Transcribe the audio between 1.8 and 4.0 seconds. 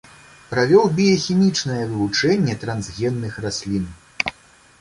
вывучэнне трансгенных раслін.